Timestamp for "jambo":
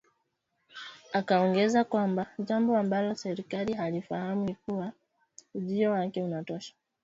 2.39-2.77